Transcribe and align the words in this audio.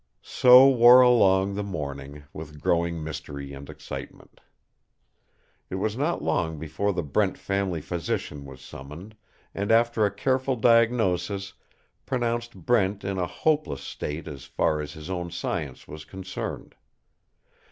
So 0.23 0.67
wore 0.67 1.01
along 1.01 1.53
the 1.53 1.61
morning, 1.61 2.23
with 2.33 2.59
growing 2.59 3.03
mystery 3.03 3.53
and 3.53 3.69
excitement. 3.69 4.41
It 5.69 5.75
was 5.75 5.95
not 5.95 6.23
long 6.23 6.57
before 6.57 6.91
the 6.91 7.03
Brent 7.03 7.37
family 7.37 7.81
physician 7.81 8.43
was 8.43 8.61
summoned, 8.61 9.15
and 9.53 9.71
after 9.71 10.03
a 10.03 10.09
careful 10.11 10.55
diagnosis 10.55 11.53
pronounced 12.07 12.55
Brent 12.65 13.03
in 13.03 13.19
a 13.19 13.27
hopeless 13.27 13.81
state 13.83 14.27
as 14.27 14.45
far 14.45 14.81
as 14.81 14.93
his 14.93 15.07
own 15.11 15.29
science 15.29 15.87
was 15.87 16.03
concerned. 16.03 16.73